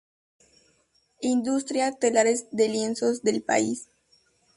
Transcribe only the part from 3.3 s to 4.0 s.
país.